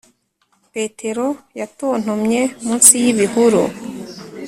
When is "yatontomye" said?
1.59-2.41